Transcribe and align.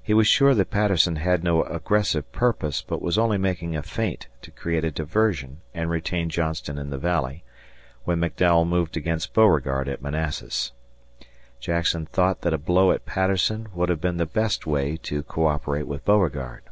He 0.00 0.14
was 0.14 0.28
sure 0.28 0.54
that 0.54 0.70
Patterson 0.70 1.16
had 1.16 1.42
no 1.42 1.64
aggressive 1.64 2.30
purpose, 2.30 2.82
but 2.82 3.02
was 3.02 3.18
only 3.18 3.36
making 3.36 3.74
a 3.74 3.82
feint 3.82 4.28
to 4.42 4.52
create 4.52 4.84
a 4.84 4.92
diversion 4.92 5.60
and 5.74 5.90
retain 5.90 6.28
Johnston 6.28 6.78
in 6.78 6.90
the 6.90 6.98
Valley, 6.98 7.42
when 8.04 8.20
McDowell 8.20 8.64
moved 8.64 8.96
against 8.96 9.34
Beauregard 9.34 9.88
at 9.88 10.00
Manassas. 10.00 10.70
Jackson 11.58 12.06
thought 12.06 12.42
that 12.42 12.54
a 12.54 12.58
blow 12.58 12.92
at 12.92 13.06
Patterson 13.06 13.66
would 13.74 13.88
have 13.88 14.00
been 14.00 14.18
the 14.18 14.24
best 14.26 14.68
way 14.68 14.96
to 14.98 15.24
cooperate 15.24 15.88
with 15.88 16.04
Beauregard. 16.04 16.62